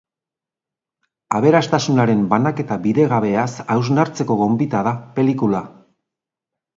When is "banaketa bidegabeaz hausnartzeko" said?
2.31-4.39